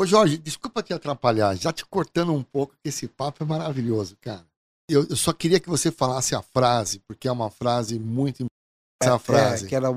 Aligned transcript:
Ô 0.00 0.06
Jorge, 0.06 0.38
desculpa 0.38 0.82
te 0.82 0.94
atrapalhar, 0.94 1.54
já 1.56 1.70
te 1.72 1.84
cortando 1.84 2.32
um 2.32 2.42
pouco, 2.42 2.72
que 2.82 2.88
esse 2.88 3.06
papo 3.06 3.42
é 3.42 3.46
maravilhoso, 3.46 4.16
cara. 4.18 4.46
Eu, 4.88 5.06
eu 5.10 5.14
só 5.16 5.30
queria 5.32 5.60
que 5.60 5.68
você 5.68 5.92
falasse 5.92 6.34
a 6.34 6.40
frase, 6.40 7.00
porque 7.00 7.28
é 7.28 7.32
uma 7.32 7.50
frase 7.50 7.98
muito 7.98 8.42
importante. 8.42 8.50
Essa 9.02 9.14
É, 9.14 9.18
frase. 9.18 9.64
É, 9.66 9.68
que 9.68 9.74
era 9.74 9.90
o 9.90 9.96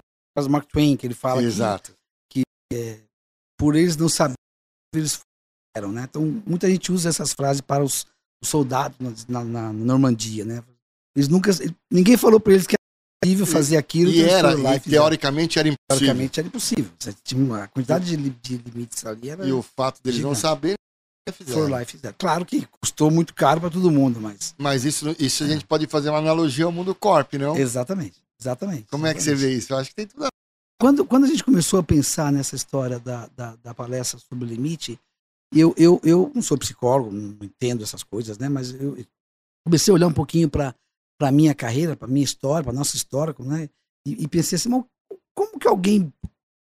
Mark 0.50 0.68
Twain, 0.68 0.98
que 0.98 1.08
ele 1.08 1.14
fala 1.14 1.40
que, 1.40 1.48
Exato. 1.48 1.96
por 3.58 3.76
eles 3.76 3.96
não 3.96 4.10
saberem, 4.10 4.36
eles 4.94 5.22
eram, 5.76 5.92
né? 5.94 6.04
Então, 6.04 6.22
muita 6.46 6.70
gente 6.70 6.92
usa 6.92 7.08
essas 7.08 7.32
frases 7.34 7.62
para 7.62 7.82
os, 7.84 8.06
os 8.44 8.50
soldados 8.50 8.98
na, 9.28 9.44
na- 9.44 9.44
na 9.72 9.74
Normandia, 9.74 10.44
né? 10.44 10.62
Eles 11.16 11.30
nunca... 11.30 11.52
Ninguém 11.90 12.18
falou 12.18 12.40
para 12.42 12.54
eles 12.54 12.68
que 12.68 12.76
era 12.76 12.83
possível 13.24 13.46
fazer 13.46 13.78
aquilo. 13.78 14.12
E 14.12 14.24
era, 14.24 14.54
lá 14.56 14.76
e 14.76 14.80
teoricamente 14.80 15.60
era 15.60 15.68
impossível. 15.68 15.88
Teoricamente 15.90 16.40
era 16.40 16.48
impossível. 16.48 16.92
A 17.62 17.68
quantidade 17.68 18.18
de, 18.18 18.30
de 18.30 18.58
limites 18.58 19.06
ali 19.06 19.30
era... 19.30 19.46
E 19.46 19.52
o 19.52 19.62
fato 19.62 20.02
deles 20.04 20.20
não 20.20 20.36
Gigante. 20.36 20.42
saberem, 20.42 20.78
fizeram. 21.32 21.60
foram 21.60 21.72
lá 21.72 21.82
e 21.82 21.86
fizeram. 21.86 22.16
Claro 22.18 22.46
que 22.46 22.68
custou 22.80 23.10
muito 23.10 23.34
caro 23.34 23.62
para 23.62 23.70
todo 23.70 23.90
mundo, 23.90 24.20
mas... 24.20 24.54
Mas 24.58 24.86
isso, 24.86 25.16
isso 25.20 25.44
a 25.44 25.48
gente 25.48 25.66
pode 25.66 25.88
fazer 25.88 26.10
uma 26.10 26.20
analogia 26.20 26.66
ao 26.66 26.72
mundo 26.72 26.94
corp, 26.94 27.34
não? 27.34 27.58
Exatamente, 27.58 28.22
exatamente. 28.40 28.86
Como 28.90 29.08
é 29.08 29.14
que 29.14 29.22
você 29.22 29.32
exatamente. 29.32 29.54
vê 29.54 29.58
isso? 29.58 29.74
Eu 29.74 29.78
acho 29.78 29.90
que 29.90 29.96
tem 29.96 30.08
tudo 30.08 30.26
a 30.26 30.28
quando, 30.84 31.06
quando 31.06 31.24
a 31.24 31.28
gente 31.28 31.46
começou 31.46 31.80
a 31.80 31.84
pensar 31.84 32.30
nessa 32.30 32.58
história 32.58 33.00
da, 33.00 33.30
da, 33.38 33.56
da 33.56 33.74
palestra 33.74 34.20
sobre 34.20 34.44
o 34.44 34.48
limite, 34.50 35.00
eu, 35.56 35.74
eu, 35.78 35.98
eu 36.04 36.30
não 36.36 36.42
sou 36.42 36.58
psicólogo, 36.58 37.10
não 37.10 37.38
entendo 37.42 37.84
essas 37.84 38.04
coisas, 38.04 38.38
né? 38.38 38.50
Mas 38.50 38.74
eu 38.74 38.98
comecei 39.66 39.94
a 39.94 39.96
olhar 39.96 40.08
um 40.08 40.14
pouquinho 40.14 40.50
para 40.50 40.76
a 41.30 41.32
minha 41.32 41.54
carreira, 41.54 41.96
para 41.96 42.08
minha 42.08 42.24
história, 42.24 42.64
para 42.64 42.74
nossa 42.74 42.96
história, 42.96 43.36
né? 43.40 43.70
E, 44.06 44.24
e 44.24 44.28
pensei 44.28 44.56
assim, 44.56 44.70
como 45.34 45.60
que 45.60 45.68
alguém, 45.68 46.14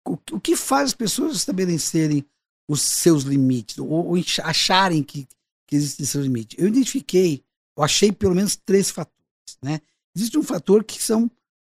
o, 0.07 0.17
o 0.31 0.39
que 0.39 0.55
faz 0.55 0.89
as 0.89 0.93
pessoas 0.93 1.35
estabelecerem 1.35 2.25
os 2.69 2.81
seus 2.81 3.23
limites 3.23 3.77
ou, 3.77 3.89
ou 3.89 4.15
ach- 4.15 4.39
acharem 4.39 5.03
que, 5.03 5.27
que 5.67 5.75
existem 5.75 6.05
seus 6.05 6.25
limites? 6.25 6.57
Eu 6.57 6.67
identifiquei, 6.67 7.43
eu 7.77 7.83
achei 7.83 8.11
pelo 8.11 8.35
menos 8.35 8.55
três 8.55 8.89
fatores, 8.89 9.57
né? 9.61 9.81
Existe 10.15 10.37
um 10.37 10.43
fator 10.43 10.83
que 10.83 11.01
são 11.01 11.29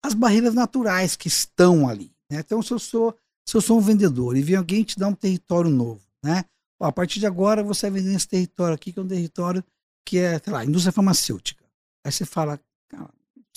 as 0.05 0.13
barreiras 0.13 0.53
naturais 0.53 1.15
que 1.15 1.27
estão 1.27 1.89
ali. 1.89 2.11
Né? 2.31 2.39
Então, 2.39 2.61
se 2.61 2.71
eu 2.71 2.79
sou 2.79 3.17
se 3.47 3.55
eu 3.55 3.61
sou 3.61 3.77
um 3.77 3.81
vendedor 3.81 4.35
e 4.35 4.41
vem 4.41 4.57
alguém 4.57 4.83
te 4.83 4.99
dar 4.99 5.07
um 5.07 5.15
território 5.15 5.71
novo, 5.71 6.01
né? 6.21 6.43
A 6.81 6.91
partir 6.91 7.19
de 7.19 7.25
agora 7.25 7.63
você 7.63 7.89
vai 7.89 8.01
vender 8.01 8.15
esse 8.15 8.27
território 8.27 8.75
aqui, 8.75 8.91
que 8.91 8.99
é 8.99 9.01
um 9.01 9.07
território 9.07 9.63
que 10.05 10.17
é, 10.17 10.37
sei 10.37 10.53
lá, 10.53 10.65
indústria 10.65 10.91
farmacêutica. 10.91 11.63
Aí 12.05 12.11
você 12.11 12.25
fala, 12.25 12.59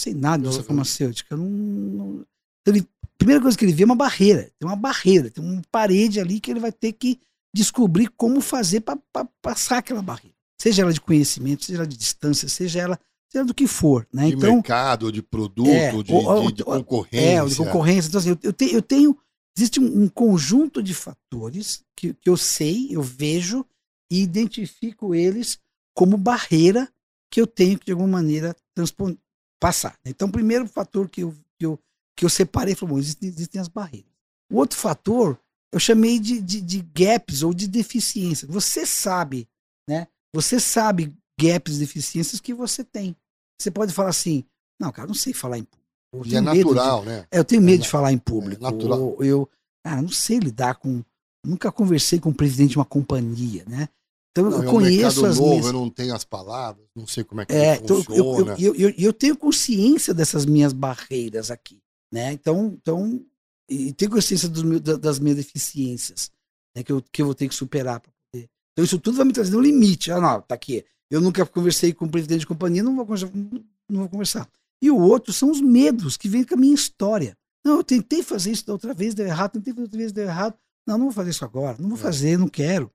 sei 0.01 0.15
nada 0.15 0.37
de 0.39 0.43
indústria 0.45 0.61
Eu- 0.61 0.65
eu- 0.65 0.67
farmacêutica. 0.69 1.34
eu 1.34 1.39
Não, 1.39 1.48
não... 1.48 2.27
Ele, 2.67 2.81
a 3.03 3.06
primeira 3.19 3.41
coisa 3.43 3.56
que 3.56 3.65
ele 3.65 3.73
vê 3.73 3.83
é 3.83 3.87
uma 3.87 3.95
barreira. 3.97 4.51
Tem 4.59 4.69
uma 4.69 4.77
barreira, 4.77 5.31
tem 5.31 5.43
uma 5.45 5.62
parede 5.70 6.20
ali 6.20 6.41
que 6.41 6.51
ele 6.51 6.61
vai 6.61 6.73
ter 6.73 6.93
que 6.93 7.19
descobrir 7.55 8.09
como 8.17 8.41
fazer 8.41 8.81
para 8.81 8.98
passar 9.43 9.78
aquela 9.78 10.03
barreira. 10.03 10.37
Seja 10.61 10.83
ela 10.83 10.93
de 10.93 11.01
conhecimento, 11.01 11.65
seja 11.65 11.78
ela 11.78 11.87
de 11.87 11.97
distância, 11.97 12.48
seja 12.48 12.81
ela, 12.81 12.98
seja 13.33 13.45
do 13.45 13.55
que 13.55 13.67
for. 13.67 14.06
Né? 14.12 14.28
de 14.28 14.34
Então, 14.34 14.55
mercado, 14.55 15.11
de 15.11 15.23
produto, 15.23 15.69
É, 15.71 15.91
de, 16.03 16.12
ou- 16.12 16.47
de- 16.51 16.56
de 16.59 16.65
concorrência. 16.65 17.19
é, 17.43 17.45
de 17.45 17.56
concorrência. 17.56 18.09
Então, 18.09 18.21
assim, 18.21 18.28
eu, 18.31 18.39
eu, 18.43 18.53
te- 18.53 18.73
eu 18.75 18.83
tenho. 18.83 19.17
Existe 19.56 19.81
um, 19.81 20.03
um 20.05 20.09
conjunto 20.09 20.83
de 20.83 20.95
fatores 20.95 21.83
que, 21.97 22.15
que 22.15 22.28
eu 22.31 22.37
sei, 22.37 22.89
eu 22.91 23.03
vejo 23.03 23.67
e 24.11 24.21
identifico 24.23 25.15
eles 25.15 25.59
como 25.95 26.17
barreira 26.17 26.89
que 27.31 27.41
eu 27.41 27.47
tenho 27.47 27.78
que, 27.78 27.87
de 27.87 27.93
alguma 27.93 28.09
maneira, 28.09 28.55
transpon- 28.75 29.17
passar. 29.61 29.97
Então, 30.05 30.27
o 30.28 30.33
primeiro 30.33 30.66
fator 30.66 31.08
que 31.08 31.20
eu, 31.22 31.34
que 31.58 31.66
eu, 31.66 31.78
que 32.16 32.25
eu 32.25 32.28
separei 32.28 32.75
foi: 32.75 32.89
bom, 32.89 32.98
existem, 32.98 33.28
existem 33.28 33.61
as 33.61 33.69
barreiras. 33.69 34.11
O 34.50 34.56
outro 34.56 34.77
fator 34.78 35.39
eu 35.72 35.78
chamei 35.78 36.19
de, 36.19 36.41
de, 36.41 36.61
de 36.61 36.80
gaps 36.80 37.42
ou 37.44 37.55
de 37.55 37.69
deficiências. 37.69 38.50
Você 38.50 38.84
sabe, 38.84 39.47
né? 39.88 40.08
Você 40.34 40.58
sabe 40.58 41.14
gaps, 41.41 41.78
deficiências 41.78 42.41
que 42.41 42.53
você 42.53 42.82
tem. 42.82 43.15
Você 43.60 43.71
pode 43.71 43.93
falar 43.93 44.09
assim: 44.10 44.44
não, 44.81 44.91
cara, 44.91 45.06
não 45.06 45.15
sei 45.15 45.32
falar 45.32 45.59
em 45.59 45.65
público. 45.65 45.81
Eu 46.12 46.27
E 46.27 46.34
é 46.34 46.41
medo 46.41 46.53
de- 46.54 46.65
natural, 46.65 47.04
né? 47.04 47.27
é, 47.31 47.38
eu 47.38 47.44
tenho 47.44 47.62
medo 47.62 47.81
É 47.81 47.82
de 47.84 47.88
falar 47.88 48.12
em 48.12 48.19
público. 48.19 48.60
natural. 48.62 49.00
Ou 49.00 49.22
eu, 49.25 49.48
ah, 49.84 50.00
não 50.03 50.09
sei 50.09 50.38
lidar 50.38 50.75
com. 50.77 51.04
Nunca 51.47 51.71
conversei 51.71 52.19
com 52.19 52.31
o 52.31 52.34
presidente 52.34 52.71
de 52.72 52.78
uma 52.78 52.84
companhia, 52.84 53.65
né? 53.69 53.88
Então 54.32 54.44
Não, 54.48 54.58
eu 54.58 54.62
é 54.62 54.68
um 54.68 54.70
conheço 54.70 55.26
as 55.26 55.38
novo, 55.38 55.50
minhas. 55.50 55.66
eu 55.66 55.72
não 55.72 55.91
tenho 55.91 56.14
as 56.14 56.24
palavras, 56.24 56.86
não 56.94 57.06
sei 57.06 57.24
como 57.24 57.41
é 57.41 57.46
que 57.46 57.52
É, 57.52 57.74
então, 57.76 58.02
funciona. 58.02 58.54
eu, 58.60 58.74
eu, 58.76 58.88
eu, 58.91 58.94
eu 58.96 59.12
tenho 59.12 59.36
consciência 59.36 60.14
dessas 60.14 60.46
minhas 60.46 60.72
barreiras 60.72 61.50
aqui, 61.50 61.78
né? 62.12 62.32
Então, 62.32 62.76
então 62.80 63.20
e 63.68 63.92
tenho 63.92 64.10
consciência 64.10 64.48
da- 64.48 64.96
das 64.96 65.18
minhas 65.18 65.36
deficiências, 65.36 66.30
né? 66.76 66.82
Que 66.84 66.92
eu, 66.92 67.02
que 67.12 67.22
eu 67.22 67.26
vou 67.26 67.34
ter 67.34 67.48
que 67.48 67.54
superar 67.54 67.98
para 68.00 68.10
poder. 68.32 68.48
Então 68.72 68.84
isso 68.84 68.98
tudo 69.00 69.16
vai 69.16 69.26
me 69.26 69.32
trazer 69.32 69.56
um 69.56 69.60
limite. 69.60 70.12
Ah, 70.12 70.20
não, 70.20 70.41
tá 70.42 70.54
aqui. 70.54 70.84
Eu 71.10 71.20
nunca 71.20 71.44
conversei 71.44 71.92
com 71.92 72.04
o 72.04 72.10
presidente 72.10 72.41
de 72.41 72.47
companhia, 72.47 72.82
não 72.84 72.94
vou 72.94 73.04
conversar. 73.04 73.30
Não 73.34 74.00
vou 74.00 74.08
conversar. 74.08 74.48
E 74.80 74.91
o 74.92 74.97
outro 74.98 75.32
são 75.32 75.50
os 75.50 75.60
medos 75.60 76.16
que 76.16 76.28
vêm 76.28 76.44
com 76.44 76.54
a 76.54 76.56
minha 76.56 76.74
história. 76.74 77.36
Não, 77.64 77.78
eu 77.78 77.84
tentei 77.84 78.22
fazer 78.22 78.52
isso 78.52 78.64
da 78.66 78.72
outra 78.72 78.94
vez, 78.94 79.12
deu 79.14 79.26
errado, 79.26 79.52
tentei 79.54 79.72
fazer 79.74 79.82
outra 79.84 79.98
vez, 79.98 80.12
deu 80.12 80.24
errado. 80.24 80.54
Não, 80.86 80.97
não 80.97 81.06
vou 81.06 81.12
fazer 81.12 81.30
isso 81.30 81.44
agora, 81.44 81.76
não 81.80 81.88
vou 81.91 81.98
É. 81.98 82.00
fazer, 82.00 82.38
não 82.38 82.48
quero. 82.48 82.91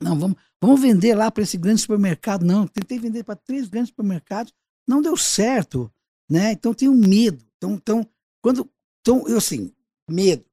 Não, 0.00 0.18
vamos, 0.18 0.36
vamos 0.60 0.80
vender 0.80 1.14
lá 1.14 1.30
para 1.30 1.42
esse 1.42 1.56
grande 1.56 1.80
supermercado. 1.80 2.44
Não, 2.44 2.66
tentei 2.66 2.98
vender 2.98 3.24
para 3.24 3.36
três 3.36 3.68
grandes 3.68 3.90
supermercados, 3.90 4.52
não 4.86 5.00
deu 5.00 5.16
certo, 5.16 5.90
né? 6.30 6.52
Então 6.52 6.74
tenho 6.74 6.94
medo. 6.94 7.44
Então, 7.56 7.74
então 7.74 8.06
quando, 8.42 8.68
então 9.00 9.26
eu 9.28 9.38
assim, 9.38 9.72
medos, 10.10 10.46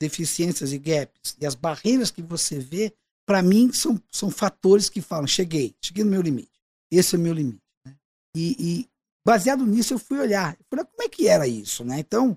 deficiências 0.00 0.72
e 0.72 0.78
gaps 0.78 1.36
e 1.40 1.46
as 1.46 1.54
barreiras 1.54 2.10
que 2.10 2.22
você 2.22 2.58
vê, 2.58 2.92
para 3.26 3.42
mim 3.42 3.72
são, 3.72 4.00
são 4.10 4.30
fatores 4.30 4.88
que 4.88 5.00
falam, 5.00 5.26
cheguei, 5.26 5.74
cheguei 5.82 6.04
no 6.04 6.10
meu 6.10 6.22
limite. 6.22 6.50
Esse 6.90 7.14
é 7.14 7.18
o 7.18 7.22
meu 7.22 7.32
limite. 7.34 7.62
Né? 7.86 7.94
E, 8.36 8.56
e 8.58 8.88
baseado 9.24 9.66
nisso 9.66 9.94
eu 9.94 9.98
fui 9.98 10.18
olhar, 10.18 10.56
eu 10.58 10.64
falei, 10.70 10.84
como 10.84 11.02
é 11.02 11.08
que 11.08 11.28
era 11.28 11.46
isso, 11.46 11.84
né? 11.84 11.98
Então 12.00 12.36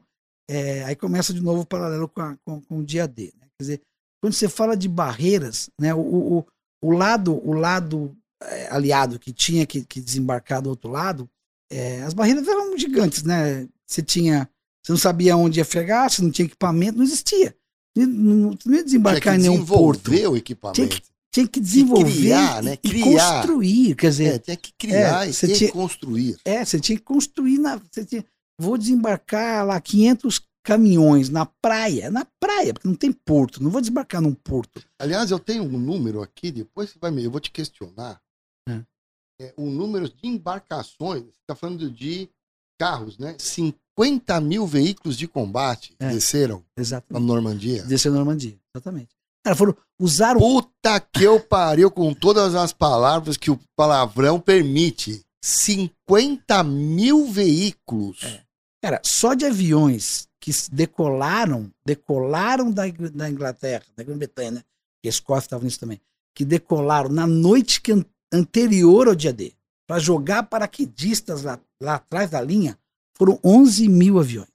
é, 0.50 0.84
aí 0.84 0.96
começa 0.96 1.34
de 1.34 1.40
novo 1.42 1.62
o 1.62 1.66
paralelo 1.66 2.08
com, 2.10 2.22
a- 2.22 2.38
com, 2.46 2.62
com 2.62 2.80
o 2.80 2.84
dia 2.86 3.08
D. 3.08 3.34
Né? 3.40 3.48
Quer 3.58 3.64
dizer, 3.64 3.82
quando 4.22 4.34
você 4.34 4.48
fala 4.48 4.78
de 4.78 4.88
barreiras, 4.88 5.70
né, 5.80 5.94
o, 5.94 6.00
o, 6.00 6.46
o 6.82 6.92
lado, 6.92 7.34
o 7.48 7.54
lado 7.54 8.16
é, 8.44 8.68
aliado 8.72 9.18
que 9.20 9.34
tinha 9.34 9.66
que, 9.66 9.84
que 9.84 10.00
desembarcar 10.00 10.62
do 10.62 10.70
outro 10.70 10.90
lado, 10.92 11.30
é, 11.72 12.02
as 12.04 12.14
barreiras 12.14 12.48
eram 12.48 12.78
gigantes, 12.78 13.24
né? 13.24 13.68
Você 13.88 14.02
tinha, 14.02 14.48
você 14.84 14.92
não 14.92 15.00
sabia 15.00 15.36
onde 15.38 15.60
ia 15.60 15.66
fregar, 15.66 16.10
você 16.10 16.22
não 16.22 16.32
tinha 16.32 16.46
equipamento, 16.46 16.98
não 16.98 17.04
existia. 17.06 17.56
Não, 17.96 18.06
não, 18.66 18.76
ia 18.76 18.84
desembarcar 18.84 19.36
tinha 19.36 19.36
em 19.36 19.42
que 19.42 19.50
nenhum 19.50 19.66
porto. 19.66 20.10
desenvolver 20.12 20.28
o 20.34 20.38
equipamento. 20.38 21.02
Tinha 21.34 21.48
que 21.48 21.60
desenvolver 21.62 22.12
criar, 22.14 22.62
e- 22.62 22.66
né? 22.66 22.74
e, 22.84 22.90
Criar. 22.90 23.36
construir. 23.42 23.96
Quer 23.96 24.10
dizer, 24.10 24.34
É, 24.36 24.40
tinha 24.40 24.58
que 24.58 24.74
criar 24.78 25.26
É, 25.26 25.30
e, 25.30 25.32
e 25.32 25.54
tinha- 25.58 25.72
construir. 25.72 26.38
é, 26.44 26.66
você 26.66 26.80
tinha 26.80 26.98
que 26.98 27.04
construir 27.04 27.58
na. 27.58 27.80
Você 27.90 28.04
tinha, 28.04 28.26
vou 28.60 28.78
desembarcar 28.78 29.66
lá 29.66 29.80
500 29.80 30.42
caminhões 30.64 31.30
na 31.30 31.46
praia. 31.46 32.10
Na 32.10 32.26
praia, 32.40 32.74
porque 32.74 32.88
não 32.88 32.96
tem 32.96 33.12
porto. 33.12 33.62
Não 33.62 33.70
vou 33.72 33.82
desembarcar 33.82 34.22
num 34.22 34.34
porto. 34.34 34.84
Aliás, 35.00 35.32
eu 35.32 35.40
tenho 35.40 35.64
um 35.64 35.78
número 35.78 36.22
aqui, 36.22 36.52
depois 36.52 36.90
você 36.90 37.00
vai 37.00 37.12
me. 37.12 37.24
Eu 37.24 37.32
vou 37.32 37.40
te 37.40 37.52
questionar. 37.52 38.22
É. 38.68 38.82
É, 39.42 39.54
o 39.58 39.66
número 39.66 40.08
de 40.08 40.28
embarcações, 40.28 41.24
você 41.24 41.30
está 41.42 41.56
falando 41.56 41.90
de 41.90 42.30
carros, 42.80 43.18
né? 43.18 43.36
50 43.40 44.40
mil 44.42 44.66
veículos 44.68 45.18
de 45.18 45.28
combate 45.28 45.96
É. 46.00 46.10
desceram 46.10 46.64
na. 47.10 47.20
Normandia. 47.20 47.84
Desceu 47.84 48.12
na 48.12 48.18
Normandia. 48.20 48.58
Exatamente. 48.76 49.10
Cara, 49.44 49.56
foram. 49.56 49.76
Usaram. 50.00 50.40
Puta 50.40 51.00
que 51.00 51.24
eu 51.24 51.40
pariu 51.40 51.90
com 51.90 52.14
todas 52.14 52.54
as 52.56 52.72
palavras 52.74 53.38
que 53.38 53.50
o 53.52 53.60
palavrão 53.76 54.40
permite. 54.40 55.22
50 55.44 56.64
mil 56.64 57.26
veículos. 57.26 58.22
É. 58.24 58.44
Cara, 58.84 59.02
só 59.04 59.34
de 59.34 59.46
aviões 59.46 60.28
que 60.42 60.52
decolaram, 60.72 61.72
decolaram 61.86 62.70
da, 62.72 62.84
da 63.14 63.30
Inglaterra, 63.30 63.84
da 63.96 64.04
Grã-Bretanha, 64.04 64.52
né? 64.52 64.64
Que 65.02 65.08
a 65.08 65.10
Escócia 65.10 65.46
estava 65.46 65.64
nisso 65.64 65.80
também, 65.80 66.02
que 66.36 66.44
decolaram 66.44 67.10
na 67.10 67.26
noite 67.28 67.80
que 67.80 67.92
an- 67.94 68.04
anterior 68.34 69.08
ao 69.08 69.16
dia 69.16 69.32
D, 69.32 69.54
para 69.88 70.00
jogar 70.00 70.44
paraquedistas 70.44 71.44
lá, 71.44 71.60
lá 71.82 71.96
atrás 71.96 72.30
da 72.32 72.42
linha, 72.42 72.78
foram 73.18 73.40
11 73.44 73.88
mil 73.88 74.20
aviões. 74.20 74.48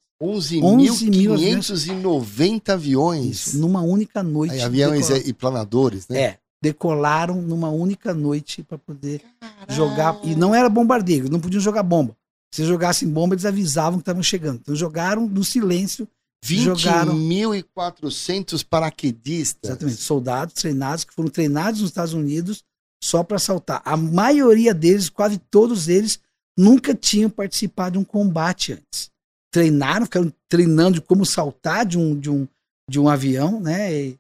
11.590 0.63 2.73
aviões. 2.73 3.47
Isso, 3.49 3.59
numa 3.59 3.83
única 3.83 4.23
noite. 4.23 4.55
Aí, 4.55 4.63
aviões 4.63 5.09
decolar- 5.09 5.29
e 5.29 5.33
planadores, 5.33 6.09
né? 6.09 6.21
É, 6.23 6.39
decolaram 6.63 7.41
numa 7.43 7.69
única 7.69 8.15
noite 8.15 8.63
para 8.63 8.79
poder 8.79 9.21
jogar. 9.69 10.19
E 10.25 10.35
não 10.35 10.55
era 10.55 10.69
bombardeio, 10.69 11.29
não 11.31 11.39
podiam 11.39 11.61
jogar 11.61 11.83
bomba. 11.83 12.17
Se 12.55 12.65
jogassem 12.65 13.09
bomba, 13.09 13.35
eles 13.35 13.45
avisavam 13.45 13.99
que 13.99 14.03
estavam 14.03 14.23
chegando. 14.23 14.61
Então 14.61 14.75
jogaram 14.75 15.27
no 15.27 15.45
silêncio 15.45 16.09
20.400 16.45 18.65
paraquedistas. 18.65 19.71
Exatamente. 19.71 20.01
Soldados 20.01 20.55
treinados, 20.55 21.05
que 21.05 21.13
foram 21.13 21.29
treinados 21.29 21.81
nos 21.81 21.91
Estados 21.91 22.15
Unidos 22.15 22.65
só 23.03 23.23
para 23.23 23.37
assaltar. 23.37 23.83
A 23.85 23.97
maioria 23.97 24.73
deles, 24.73 25.09
quase 25.09 25.39
todos 25.39 25.89
eles, 25.89 26.21
nunca 26.57 26.95
tinham 26.95 27.29
participado 27.29 27.93
de 27.93 27.99
um 27.99 28.05
combate 28.05 28.73
antes. 28.73 29.11
Treinaram, 29.53 30.07
ficaram 30.07 30.33
treinando 30.49 30.95
de 30.95 31.03
como 31.03 31.27
saltar 31.27 31.87
de 31.87 31.99
um, 31.99 32.19
de 32.19 32.31
um, 32.31 32.49
de 32.89 33.01
um 33.01 33.09
avião, 33.09 33.61
né? 33.61 33.95
e 33.95 34.19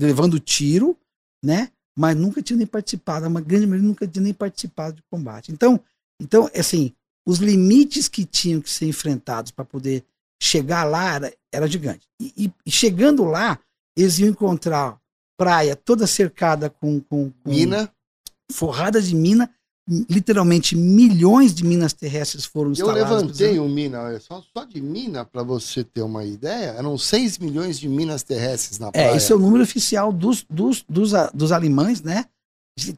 levando 0.00 0.40
tiro, 0.40 0.96
né? 1.44 1.70
mas 1.96 2.16
nunca 2.16 2.42
tinham 2.42 2.58
nem 2.58 2.66
participado, 2.66 3.26
uma 3.26 3.40
grande 3.40 3.66
maioria 3.66 3.86
nunca 3.86 4.06
tinha 4.06 4.22
nem 4.22 4.32
participado 4.32 4.96
de 4.96 5.02
combate. 5.10 5.52
Então, 5.52 5.80
então 6.20 6.48
assim, 6.54 6.94
os 7.26 7.38
limites 7.38 8.08
que 8.08 8.24
tinham 8.24 8.60
que 8.60 8.70
ser 8.70 8.86
enfrentados 8.86 9.50
para 9.50 9.64
poder 9.64 10.04
chegar 10.42 10.84
lá 10.84 11.14
era, 11.14 11.34
era 11.52 11.66
gigante. 11.68 12.08
E, 12.20 12.50
e, 12.64 12.70
chegando 12.70 13.24
lá, 13.24 13.58
eles 13.96 14.18
iam 14.18 14.30
encontrar 14.30 14.98
praia 15.38 15.76
toda 15.76 16.06
cercada 16.06 16.70
com, 16.70 17.00
com, 17.00 17.30
com 17.30 17.50
mina, 17.50 17.92
forrada 18.50 19.00
de 19.00 19.14
mina 19.14 19.50
literalmente 20.08 20.76
milhões 20.76 21.52
de 21.52 21.64
minas 21.64 21.92
terrestres 21.92 22.44
foram 22.44 22.70
instaladas. 22.70 23.10
Eu 23.10 23.16
levantei 23.16 23.58
um 23.58 23.68
mina, 23.68 24.20
só, 24.20 24.42
só 24.54 24.64
de 24.64 24.80
mina, 24.80 25.24
para 25.24 25.42
você 25.42 25.82
ter 25.82 26.02
uma 26.02 26.24
ideia, 26.24 26.70
eram 26.70 26.96
6 26.96 27.38
milhões 27.38 27.78
de 27.78 27.88
minas 27.88 28.22
terrestres 28.22 28.78
na 28.78 28.88
é, 28.88 28.90
praia. 28.90 29.10
É, 29.10 29.16
esse 29.16 29.32
é 29.32 29.34
o 29.34 29.38
número 29.38 29.64
oficial 29.64 30.12
dos, 30.12 30.46
dos, 30.48 30.84
dos, 30.88 31.10
dos 31.34 31.50
alemães, 31.50 32.02
né? 32.02 32.26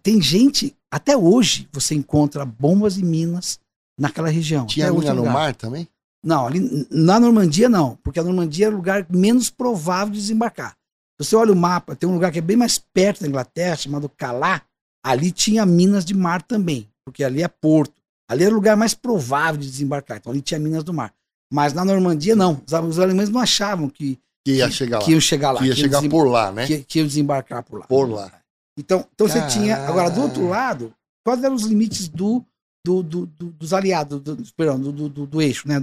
Tem 0.03 0.21
gente, 0.21 0.77
até 0.91 1.17
hoje, 1.17 1.67
você 1.73 1.95
encontra 1.95 2.45
bombas 2.45 2.99
e 2.99 3.03
minas 3.03 3.59
naquela 3.99 4.29
região. 4.29 4.67
Tinha 4.67 4.93
mina 4.93 5.15
no 5.15 5.25
mar 5.25 5.55
também? 5.55 5.89
Não, 6.25 6.47
ali 6.47 6.87
na 6.91 7.19
Normandia 7.19 7.69
não, 7.69 7.97
porque 7.97 8.21
a 8.21 8.23
Normandia 8.23 8.67
é 8.67 8.69
o 8.69 8.77
lugar 8.77 9.07
menos 9.11 9.51
provável 9.51 10.13
de 10.13 10.21
desembarcar. 10.21 10.77
Você 11.19 11.35
olha 11.35 11.53
o 11.53 11.57
mapa, 11.57 11.97
tem 11.97 12.09
um 12.09 12.15
lugar 12.15 12.31
que 12.31 12.39
é 12.39 12.43
bem 12.43 12.57
mais 12.57 12.79
perto 12.79 13.23
da 13.23 13.29
Inglaterra, 13.29 13.77
chamado 13.77 14.09
Calá, 14.09 14.63
ali 15.05 15.31
tinha 15.33 15.67
minas 15.67 16.05
de 16.05 16.15
mar 16.15 16.43
também, 16.43 16.89
porque 17.05 17.25
ali 17.25 17.43
é 17.43 17.49
porto. 17.49 17.95
Ali 18.29 18.45
era 18.45 18.53
o 18.53 18.57
lugar 18.57 18.77
mais 18.77 18.95
provável 18.95 19.61
de 19.61 19.69
desembarcar. 19.69 20.19
Então 20.19 20.33
ali 20.33 20.41
tinha 20.41 20.59
minas 20.59 20.85
do 20.85 20.95
mar. 20.95 21.13
Mas 21.53 21.75
na 21.75 21.85
Normandia, 21.85 22.35
não. 22.35 22.63
Os, 22.89 22.99
alemães 22.99 23.29
não 23.29 23.41
achavam 23.41 23.91
que, 23.91 24.19
que 24.45 24.55
ia 24.55 24.71
chegar 24.71 24.99
que, 24.99 25.03
lá. 25.03 25.07
Que 25.07 25.11
iam 25.13 25.21
chegar 25.21 25.53
lá. 25.53 25.61
Que 25.61 25.67
ia 25.67 25.77
chegar 25.77 26.09
por 26.09 26.25
lá, 26.25 26.51
né? 26.51 26.67
Que, 26.67 26.83
que 26.83 26.99
iam 26.99 27.07
desembarcar 27.07 27.63
por 27.63 27.81
lá. 27.81 27.87
Por 27.87 28.09
lá. 28.09 28.33
Então, 28.79 29.07
então 29.13 29.29
você 29.29 29.47
tinha. 29.49 29.77
Agora, 29.87 30.11
do 30.11 30.23
outro 30.23 30.49
lado, 30.49 30.95
quais 31.23 31.45
eram 31.45 31.55
os 31.55 31.65
limites 31.65 32.09
do, 32.09 32.43
do, 32.85 33.03
do, 33.03 33.27
do 33.27 33.47
dos 33.53 33.73
aliados, 33.73 34.21
do, 34.21 34.37
perdão, 34.57 34.81
do, 34.81 35.09
do, 35.09 35.43
eixo, 35.43 35.69
né? 35.69 35.81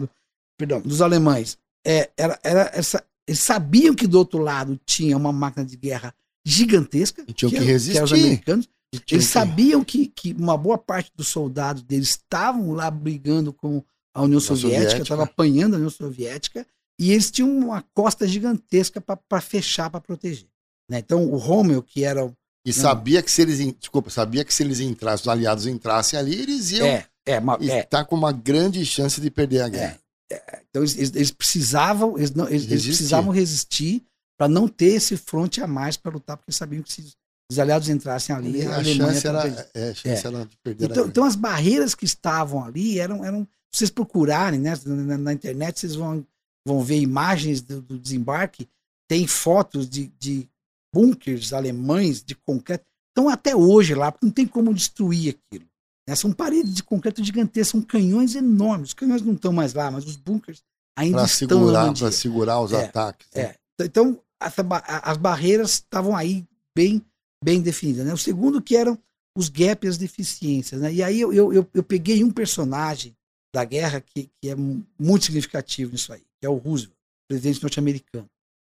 Perdão, 0.58 0.82
dos 0.82 1.02
alemães? 1.02 1.58
É, 1.86 2.10
era, 2.18 2.40
era 2.44 2.72
essa, 2.74 3.04
eles 3.28 3.40
sabiam 3.40 3.96
que 3.96 4.08
do 4.08 4.18
outro 4.18 4.40
lado 4.40 4.80
tinha 4.86 5.16
uma 5.16 5.32
máquina 5.32 5.66
de 5.66 5.78
guerra 5.78 6.14
gigantesca. 6.46 7.24
E 7.28 7.34
tinham 7.34 7.52
que, 7.52 7.60
que 7.60 7.64
resistir. 7.64 8.00
Que 8.00 8.04
os 8.04 8.14
americanos. 8.14 8.70
Eles 9.12 9.26
sabiam 9.26 9.84
que, 9.84 10.08
que 10.08 10.34
uma 10.34 10.58
boa 10.58 10.78
parte 10.78 11.12
dos 11.16 11.28
soldados 11.28 11.84
deles 11.84 12.10
estavam 12.10 12.72
lá 12.72 12.90
brigando 12.90 13.54
com 13.54 13.84
a 14.14 14.24
União 14.24 14.40
Soviética, 14.40 15.04
estavam 15.04 15.26
apanhando 15.26 15.76
a 15.76 15.78
União 15.78 15.92
Soviética, 15.92 16.66
e 17.00 17.12
eles 17.12 17.30
tinham 17.30 17.56
uma 17.56 17.84
costa 17.94 18.28
gigantesca 18.28 19.00
para 19.00 19.42
fechar, 19.42 19.92
para 19.92 20.02
proteger. 20.02 20.50
Né? 20.90 21.00
Então, 21.00 21.26
o 21.26 21.38
Rommel, 21.38 21.84
que 21.84 22.04
era. 22.04 22.30
E 22.66 22.70
não, 22.70 22.76
sabia 22.76 23.22
que 23.22 23.32
se 23.32 23.42
eles. 23.42 23.58
Desculpa, 23.80 24.10
sabia 24.10 24.44
que 24.44 24.54
se 24.54 24.64
eles 24.64 24.80
entrassem, 24.80 25.24
os 25.24 25.28
aliados 25.28 25.66
entrassem 25.66 26.20
ali, 26.20 26.42
eles 26.42 26.72
iam 26.72 26.86
é, 26.86 27.08
é, 27.26 27.40
uma, 27.40 27.58
estar 27.62 28.00
é, 28.00 28.04
com 28.04 28.16
uma 28.16 28.32
grande 28.32 28.86
chance 28.86 29.20
de 29.20 29.32
perder 29.32 29.62
a 29.62 29.68
é, 29.68 29.70
guerra. 29.70 30.00
É, 30.32 30.62
então, 30.70 30.84
eles, 30.84 30.98
eles, 30.98 31.32
precisavam, 31.32 32.18
eles, 32.18 32.32
não, 32.32 32.48
eles, 32.48 32.70
eles 32.70 32.86
precisavam 32.86 33.32
resistir 33.32 34.04
para 34.38 34.48
não 34.48 34.68
ter 34.68 34.94
esse 34.94 35.18
fronte 35.18 35.62
a 35.62 35.68
mais 35.68 35.98
para 35.98 36.12
lutar, 36.12 36.38
porque 36.38 36.52
sabiam 36.52 36.84
que 36.84 36.92
se 36.92 37.14
os 37.52 37.58
aliados 37.58 37.90
entrassem 37.90 38.36
ali, 38.36 38.66
a, 38.66 38.78
a 38.78 38.84
chance, 38.84 39.28
era, 39.28 39.70
é, 39.74 39.90
a 39.90 39.94
chance 39.94 40.26
é. 40.26 40.28
era 40.28 40.46
de 40.46 40.58
perder 40.58 40.92
então, 40.92 41.08
então, 41.08 41.24
as 41.24 41.36
barreiras 41.36 41.96
que 41.96 42.06
estavam 42.06 42.64
ali 42.64 43.00
eram, 43.00 43.26
eram 43.26 43.48
se 43.72 43.80
vocês 43.80 43.90
procurarem 43.90 44.60
né, 44.60 44.74
na, 44.86 45.18
na 45.18 45.34
internet, 45.34 45.80
vocês 45.80 45.96
vão, 45.96 46.26
vão 46.66 46.84
ver 46.84 47.00
imagens 47.00 47.62
do, 47.62 47.82
do 47.82 48.00
desembarque, 48.00 48.68
tem 49.08 49.26
fotos 49.26 49.90
de, 49.90 50.12
de 50.20 50.48
bunkers 50.94 51.54
alemães 51.54 52.24
de 52.24 52.36
concreto. 52.36 52.86
Estão 53.10 53.30
até 53.30 53.56
hoje 53.56 53.96
lá, 53.96 54.12
porque 54.12 54.26
não 54.26 54.34
tem 54.34 54.48
como 54.48 54.74
destruir 54.74 55.36
aquilo. 55.36 55.66
Né? 56.08 56.16
São 56.16 56.32
paredes 56.32 56.74
de 56.74 56.84
concreto 56.84 57.24
gigantescas, 57.24 57.70
são 57.70 57.82
canhões 57.82 58.36
enormes. 58.36 58.90
Os 58.90 58.94
canhões 58.94 59.22
não 59.22 59.34
estão 59.34 59.52
mais 59.52 59.74
lá, 59.74 59.92
mas 59.92 60.06
os 60.06 60.16
bunkers 60.16 60.64
ainda 60.98 61.18
pra 61.18 61.26
estão 61.26 61.60
segurar, 61.60 61.94
Para 61.94 62.12
segurar 62.12 62.62
os 62.62 62.72
é, 62.72 62.86
ataques. 62.86 63.28
Né? 63.34 63.42
É. 63.42 63.56
Então, 63.82 64.20
essa, 64.42 64.66
as 65.04 65.18
barreiras 65.18 65.72
estavam 65.74 66.16
aí 66.16 66.46
bem 66.76 67.04
bem 67.44 67.62
definida. 67.62 68.04
Né? 68.04 68.14
O 68.14 68.18
segundo 68.18 68.62
que 68.62 68.76
eram 68.76 68.98
os 69.38 69.50
gaps 69.50 69.88
e 69.88 69.90
as 69.90 69.98
deficiências. 69.98 70.82
Né? 70.82 70.94
E 70.94 71.04
aí 71.04 71.20
eu, 71.22 71.32
eu, 71.34 71.70
eu 71.74 71.84
peguei 71.84 72.24
um 72.24 72.32
personagem 72.32 73.16
da 73.54 73.64
guerra 73.64 74.02
que, 74.02 74.30
que 74.42 74.50
é 74.50 74.56
muito 74.56 75.26
significativo 75.26 75.92
nisso 75.92 76.14
aí, 76.14 76.22
que 76.40 76.46
é 76.46 76.50
o 76.50 76.56
Roosevelt, 76.56 76.96
presidente 77.28 77.62
norte-americano. 77.62 78.30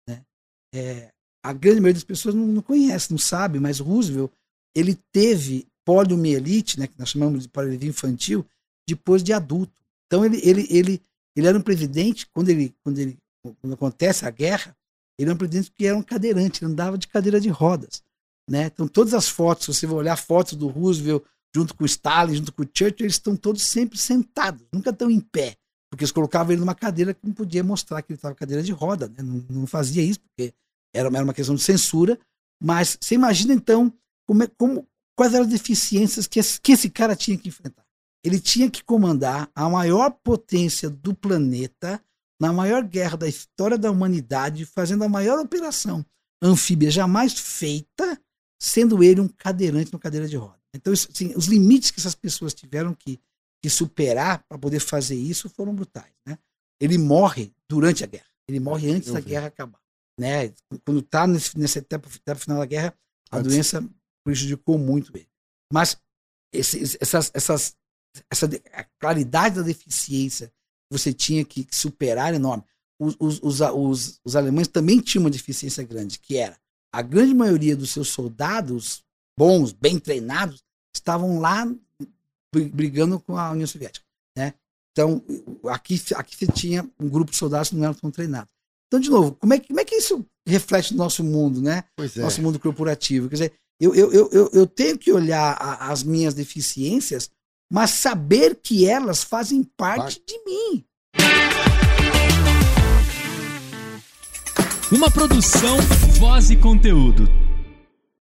Né? 0.08 0.24
É, 0.74 1.13
a 1.44 1.52
grande 1.52 1.82
maioria 1.82 1.96
das 1.96 2.04
pessoas 2.04 2.34
não, 2.34 2.46
não 2.48 2.62
conhece, 2.62 3.12
não 3.12 3.18
sabe, 3.18 3.60
mas 3.60 3.80
Roosevelt 3.80 4.32
ele 4.76 4.98
teve 5.12 5.68
poliomielite, 5.86 6.80
né, 6.80 6.88
que 6.88 6.98
nós 6.98 7.10
chamamos 7.10 7.44
de 7.44 7.50
poliomielite 7.50 7.90
infantil, 7.90 8.46
depois 8.88 9.22
de 9.22 9.34
adulto. 9.34 9.74
Então 10.08 10.26
ele, 10.26 10.40
ele, 10.44 10.68
ele, 10.70 11.02
ele 11.36 11.48
era 11.48 11.58
um 11.58 11.62
presidente, 11.62 12.28
quando, 12.34 12.50
ele, 12.50 12.74
quando, 12.84 12.98
ele, 12.98 13.18
quando 13.62 13.74
acontece 13.74 14.26
a 14.26 14.30
guerra, 14.30 14.76
ele 15.20 15.30
era 15.30 15.36
um 15.36 15.38
presidente 15.38 15.72
que 15.78 15.86
era 15.86 15.98
um 15.98 16.02
cadeirante, 16.02 16.64
ele 16.64 16.72
andava 16.72 16.98
de 16.98 17.08
cadeira 17.08 17.40
de 17.40 17.50
rodas. 17.50 18.02
Né? 18.50 18.66
Então, 18.66 18.88
todas 18.88 19.14
as 19.14 19.28
fotos, 19.30 19.66
se 19.66 19.74
você 19.74 19.88
vai 19.88 19.96
olhar 19.96 20.18
fotos 20.18 20.54
do 20.54 20.68
Roosevelt 20.68 21.24
junto 21.56 21.76
com 21.76 21.86
Stalin, 21.86 22.36
junto 22.36 22.52
com 22.52 22.64
Churchill, 22.64 23.06
eles 23.06 23.14
estão 23.14 23.36
todos 23.36 23.64
sempre 23.64 23.98
sentados, 23.98 24.66
nunca 24.72 24.90
estão 24.90 25.10
em 25.10 25.20
pé, 25.20 25.56
porque 25.90 26.04
eles 26.04 26.12
colocavam 26.12 26.52
ele 26.52 26.60
numa 26.60 26.74
cadeira 26.74 27.14
que 27.14 27.26
não 27.26 27.34
podia 27.34 27.64
mostrar 27.64 28.02
que 28.02 28.12
ele 28.12 28.18
estava 28.18 28.34
cadeira 28.34 28.64
de 28.64 28.72
roda, 28.72 29.08
né? 29.08 29.22
não, 29.22 29.46
não, 29.50 29.68
fazia 29.68 30.02
isso, 30.02 30.20
porque 30.20 30.54
era, 30.94 31.08
era 31.08 31.24
uma 31.24 31.34
questão 31.34 31.56
de 31.56 31.62
censura. 31.62 32.20
Mas 32.62 32.98
você 33.00 33.16
imagina 33.16 33.54
então 33.54 33.94
como, 34.28 34.44
é, 34.44 34.48
como 34.48 34.88
quais 35.18 35.34
eram 35.34 35.46
as 35.46 35.52
deficiências 35.52 36.28
que 36.28 36.40
esse, 36.40 36.60
que 36.62 36.72
esse 36.72 36.90
cara 36.90 37.16
tinha 37.16 37.38
que 37.38 37.50
enfrentar. 37.50 37.84
Ele 38.24 38.40
tinha 38.40 38.70
que 38.70 38.84
comandar 38.84 39.50
a 39.54 39.70
maior 39.70 40.12
potência 40.24 40.90
do 40.90 41.14
planeta 41.14 42.02
na 42.40 42.54
maior 42.54 42.84
guerra 42.84 43.18
da 43.18 43.28
história 43.28 43.78
da 43.78 43.92
humanidade, 43.92 44.66
fazendo 44.66 45.04
a 45.04 45.10
maior 45.10 45.40
operação 45.40 46.06
anfíbia 46.42 46.92
jamais 46.92 47.34
feita 47.34 48.20
sendo 48.62 49.04
ele 49.04 49.22
um 49.22 49.28
cadeirante 49.28 49.92
no 49.92 50.00
cadeira 50.00 50.28
de 50.28 50.38
roda. 50.38 50.60
Então, 50.74 50.92
assim, 50.94 51.34
os 51.36 51.46
limites 51.46 51.92
que 51.92 52.00
essas 52.00 52.16
pessoas 52.16 52.54
tiveram 52.54 52.94
que, 52.94 53.20
que 53.62 53.70
superar 53.70 54.44
para 54.48 54.58
poder 54.58 54.80
fazer 54.80 55.16
isso 55.16 55.50
foram 55.50 55.76
brutais. 55.76 56.14
Né? 56.26 56.38
Ele 56.80 56.98
morre 56.98 57.54
durante 57.70 58.04
a 58.04 58.08
guerra, 58.08 58.30
ele 58.48 58.60
morre 58.60 58.90
antes 58.90 59.10
Eu 59.10 59.16
da 59.16 59.20
guerra 59.20 59.48
acabar. 59.48 59.80
Né? 60.20 60.54
Quando 60.86 61.00
está 61.00 61.26
nessa 61.28 61.80
etapa, 61.80 62.08
etapa, 62.08 62.40
final 62.40 62.60
da 62.60 62.66
guerra, 62.66 62.94
a 63.32 63.40
doença 63.40 63.84
prejudicou 64.24 64.78
muito 64.78 65.16
ele. 65.16 65.28
Mas 65.72 65.98
esse, 66.54 66.98
essas, 67.02 67.32
essas, 67.34 67.76
essa 68.30 68.50
a 68.74 68.84
claridade 69.00 69.56
da 69.56 69.62
deficiência 69.64 70.48
que 70.48 70.98
você 70.98 71.12
tinha 71.14 71.44
que 71.44 71.68
superar 71.72 72.34
é 72.34 72.36
enorme. 72.36 72.64
Os, 73.00 73.16
os, 73.20 73.40
os, 73.42 73.62
os, 73.62 74.20
os 74.24 74.36
alemães 74.36 74.68
também 74.68 75.00
tinham 75.00 75.24
uma 75.24 75.32
deficiência 75.32 75.84
grande, 75.84 76.20
que 76.20 76.38
era 76.38 76.58
a 76.94 77.02
grande 77.02 77.34
maioria 77.34 77.76
dos 77.76 77.90
seus 77.90 78.10
soldados 78.10 79.04
bons, 79.38 79.74
bem 79.74 80.00
treinados, 80.00 80.64
estavam 80.96 81.40
lá 81.40 81.66
brigando 82.54 83.20
com 83.20 83.36
a 83.36 83.52
União 83.52 83.66
Soviética, 83.66 84.06
né? 84.38 84.54
Então, 84.92 85.24
aqui, 85.72 86.00
aqui 86.16 86.36
você 86.36 86.46
tinha 86.46 86.88
um 87.00 87.10
grupo 87.10 87.32
de 87.32 87.38
soldados 87.38 87.70
que 87.70 87.76
não 87.76 87.84
eram 87.84 87.96
tão 87.96 88.12
treinados. 88.12 88.54
Então, 88.94 89.02
de 89.02 89.10
novo, 89.10 89.32
como 89.40 89.52
é, 89.56 89.60
como 89.60 89.80
é 89.80 89.84
que 89.84 89.96
isso 89.96 90.24
reflete 90.48 90.92
no 90.92 91.00
nosso 91.00 91.24
mundo, 91.24 91.60
né? 91.60 91.84
É. 92.00 92.22
Nosso 92.22 92.44
mundo 92.44 92.60
corporativo. 92.60 93.28
Quer 93.28 93.34
dizer, 93.34 93.54
eu, 93.82 93.96
eu, 93.96 94.30
eu, 94.32 94.50
eu 94.54 94.68
tenho 94.68 95.00
que 95.00 95.12
olhar 95.12 95.58
a, 95.60 95.92
as 95.92 96.04
minhas 96.04 96.36
deficiências, 96.36 97.28
mas 97.72 97.90
saber 97.90 98.60
que 98.62 98.88
elas 98.88 99.24
fazem 99.24 99.64
parte 99.64 100.22
de 100.24 100.38
mim. 100.46 100.86
Uma 104.92 105.10
produção, 105.10 105.76
voz 106.20 106.52
e 106.52 106.56
conteúdo. 106.56 107.28